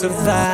survive. 0.00 0.49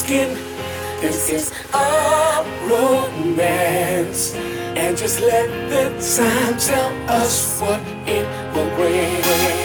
Asking. 0.00 0.34
This 1.00 1.30
is 1.30 1.52
a 1.74 2.44
romance. 2.68 4.34
And 4.76 4.96
just 4.96 5.20
let 5.20 5.48
the 5.68 5.90
time 6.16 6.58
tell 6.58 7.10
us 7.10 7.60
what 7.60 7.80
it 8.06 8.26
will 8.54 8.74
bring. 8.76 9.59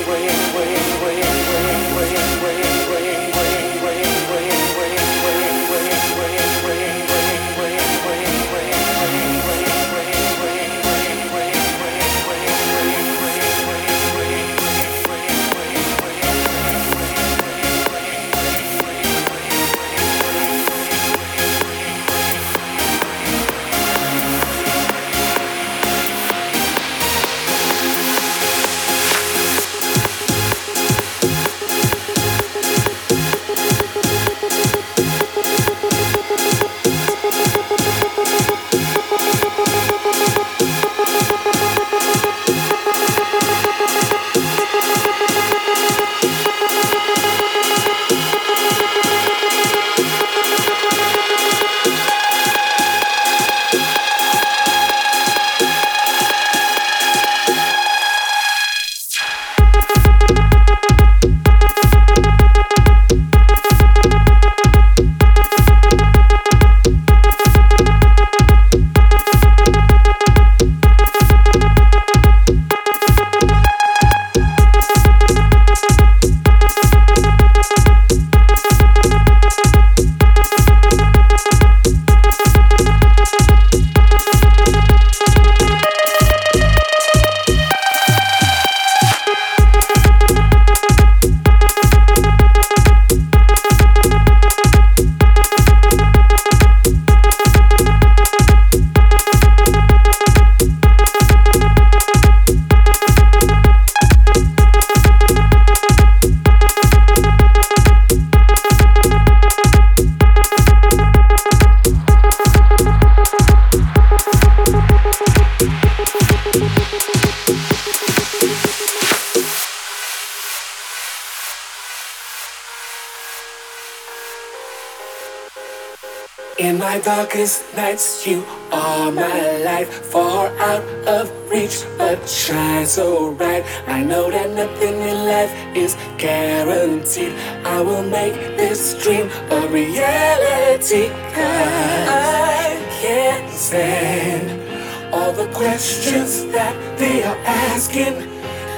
Asking. 147.85 148.29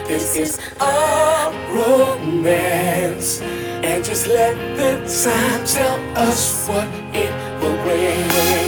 This 0.08 0.36
is 0.36 0.60
a 0.80 1.52
romance. 1.72 3.42
And 3.42 4.04
just 4.04 4.28
let 4.28 4.56
the 4.78 4.98
time 5.24 5.66
tell 5.66 6.18
us 6.18 6.68
what 6.68 6.88
it 7.14 7.32
will 7.62 7.78
bring. 7.84 8.67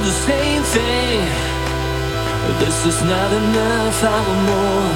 The 0.00 0.12
same 0.12 0.62
thing. 0.62 1.20
This 2.60 2.86
is 2.86 3.02
not 3.02 3.30
enough, 3.32 4.04
I 4.04 4.18
want 4.26 4.42
more. 4.50 4.90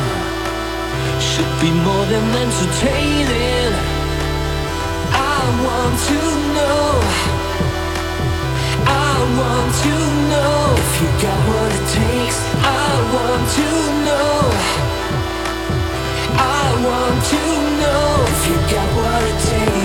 Should 1.20 1.54
be 1.60 1.70
more 1.70 2.06
than 2.06 2.26
entertaining. 2.44 3.72
I 5.12 5.40
want 5.66 5.96
to 6.10 6.20
know. 6.56 6.86
I 8.86 9.14
want 9.40 9.70
to 9.86 9.94
know 10.30 10.58
if 10.82 10.92
you 11.00 11.08
got 11.24 11.40
what 11.50 11.70
it 11.78 11.86
takes. 11.98 12.38
I 12.62 12.90
want 13.14 13.44
to 13.58 13.68
know. 14.06 14.38
I 16.38 16.64
want 16.88 17.18
to 17.32 17.42
know 17.80 18.04
if 18.32 18.40
you 18.48 18.56
got 18.74 18.88
what 18.96 19.22
it 19.30 19.38
takes. 19.50 19.81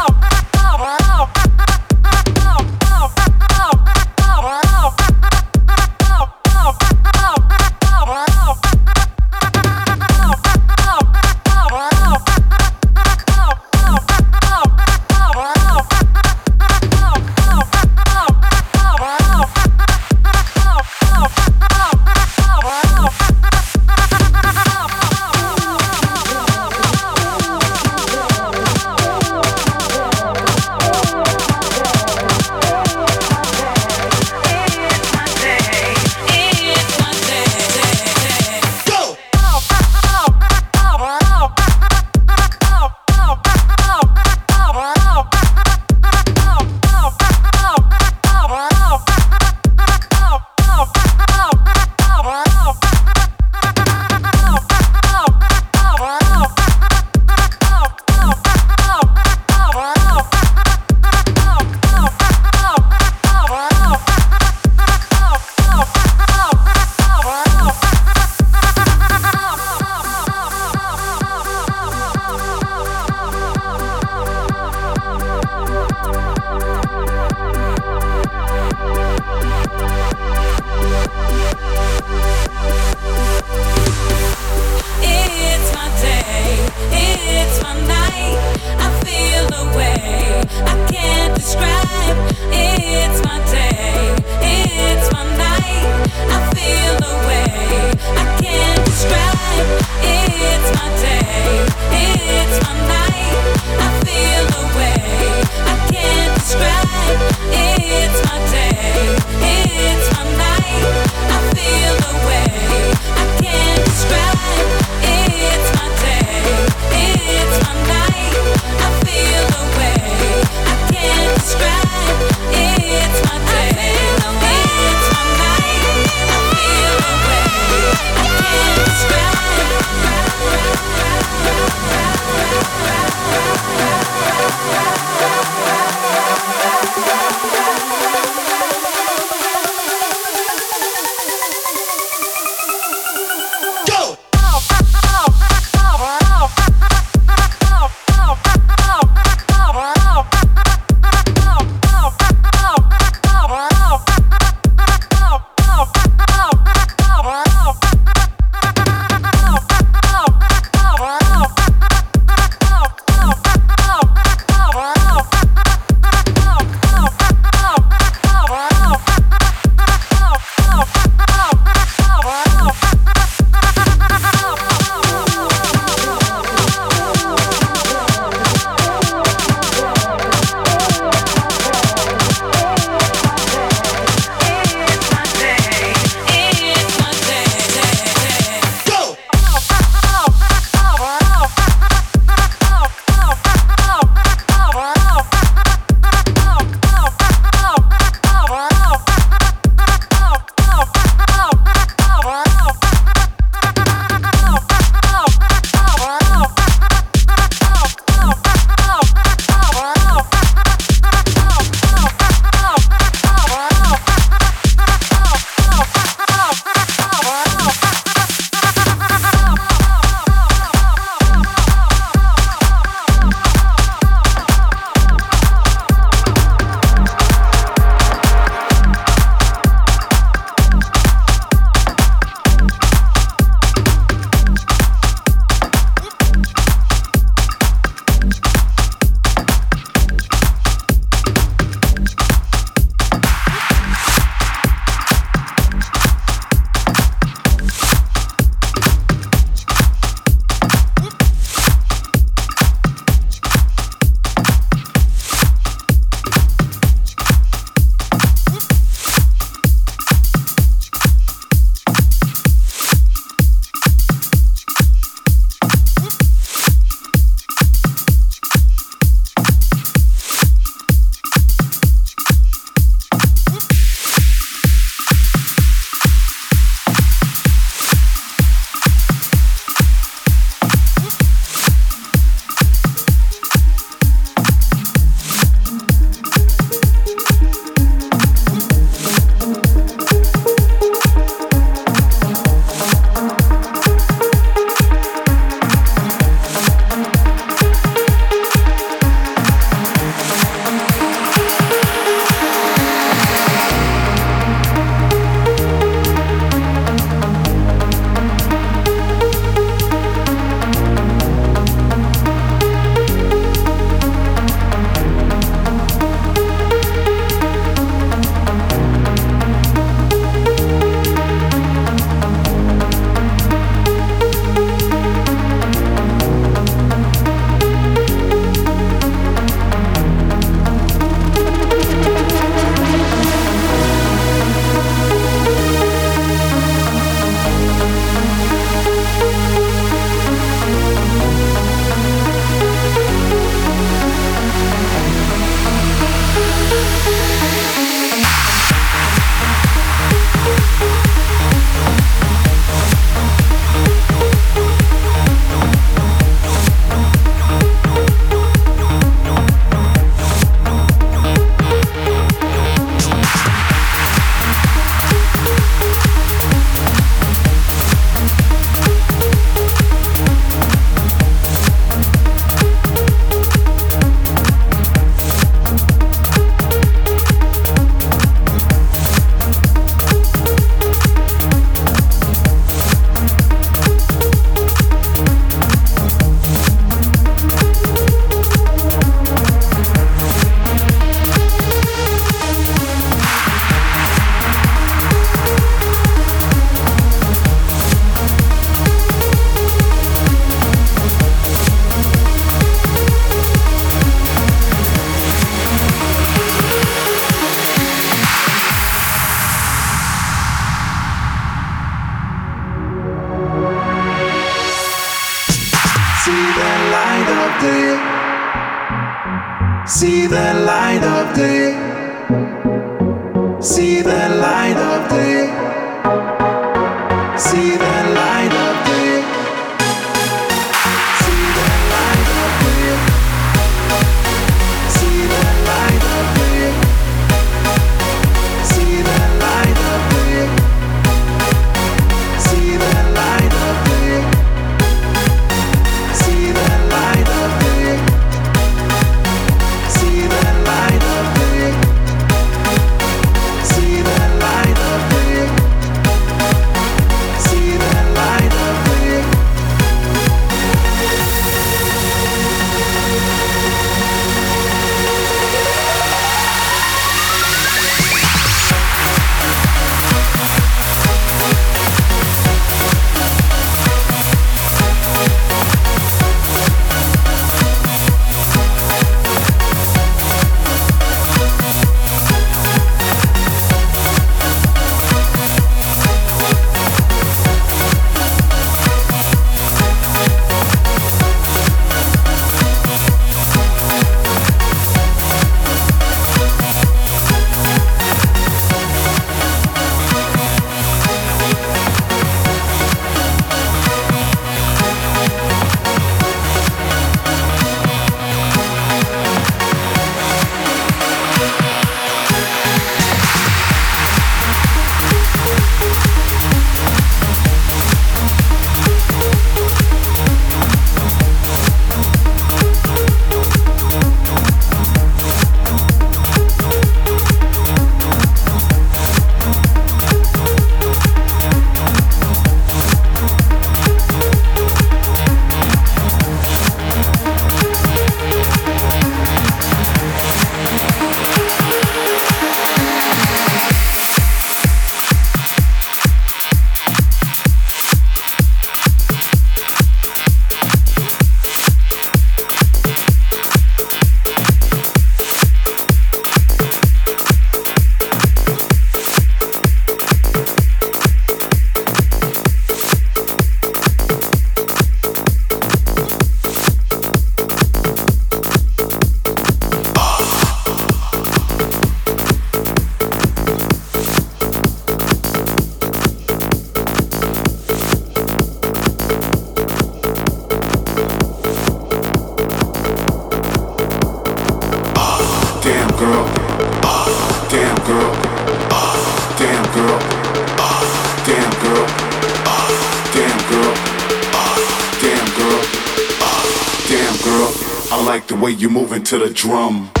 way 598.41 598.51
you 598.51 598.69
moving 598.69 599.03
to 599.03 599.19
the 599.19 599.29
drum. 599.29 600.00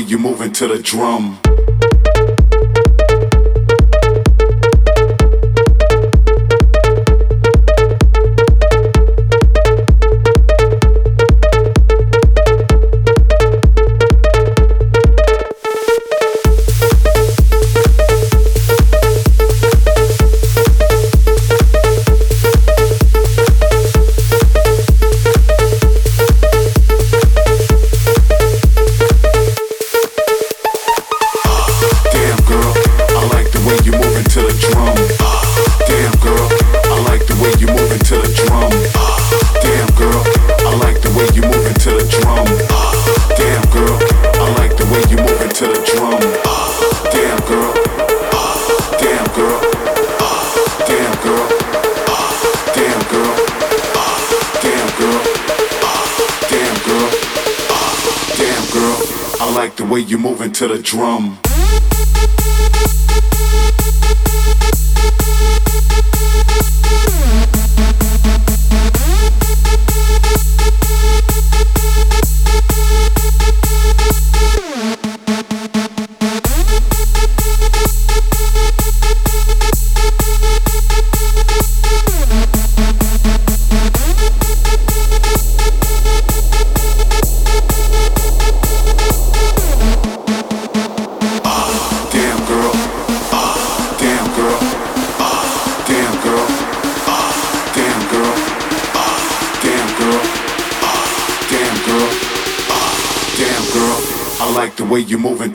way 0.00 0.06
you 0.06 0.18
moving 0.18 0.52
to 0.52 0.68
the 0.68 0.78
drum. 0.82 1.49
way 60.00 60.06
you 60.06 60.18
moving 60.18 60.52
to 60.52 60.68
the 60.68 60.78
drum. 60.82 61.38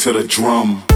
To 0.06 0.14
the 0.14 0.24
drum. 0.28 0.95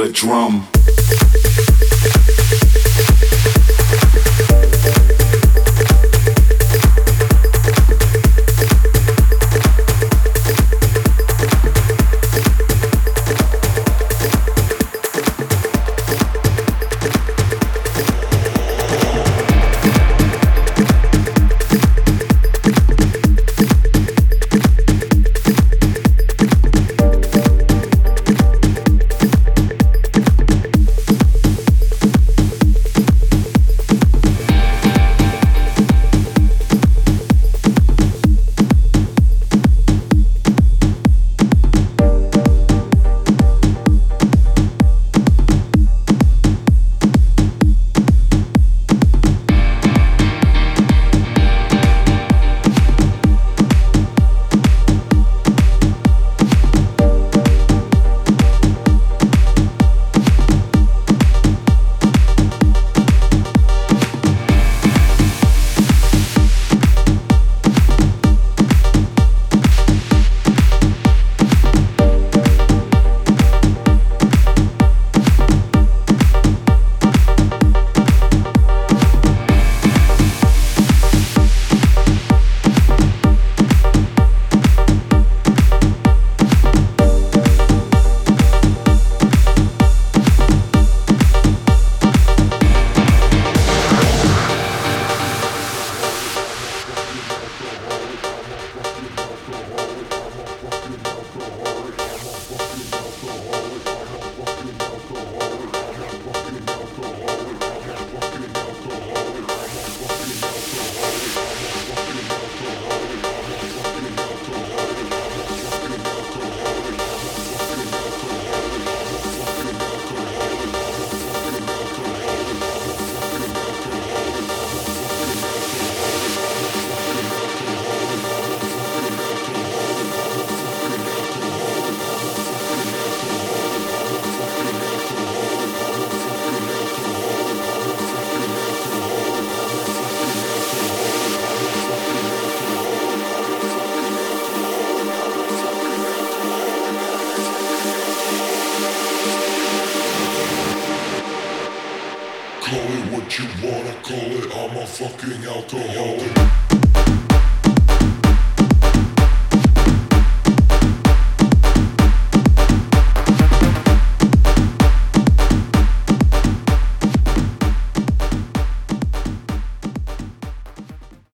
The 0.00 0.10
drum. 0.12 0.79